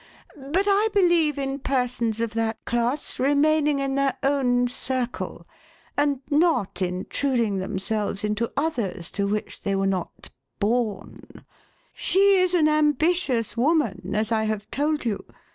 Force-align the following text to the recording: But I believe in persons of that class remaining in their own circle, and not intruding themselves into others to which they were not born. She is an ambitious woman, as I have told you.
But 0.35 0.65
I 0.67 0.87
believe 0.95 1.37
in 1.37 1.59
persons 1.59 2.19
of 2.19 2.31
that 2.33 2.65
class 2.65 3.19
remaining 3.19 3.77
in 3.77 3.93
their 3.93 4.17
own 4.23 4.67
circle, 4.67 5.45
and 5.95 6.21
not 6.31 6.81
intruding 6.81 7.59
themselves 7.59 8.23
into 8.23 8.51
others 8.57 9.11
to 9.11 9.27
which 9.27 9.61
they 9.61 9.75
were 9.75 9.85
not 9.85 10.31
born. 10.59 11.45
She 11.93 12.37
is 12.37 12.55
an 12.55 12.67
ambitious 12.67 13.55
woman, 13.55 14.15
as 14.15 14.31
I 14.31 14.45
have 14.45 14.71
told 14.71 15.05
you. 15.05 15.23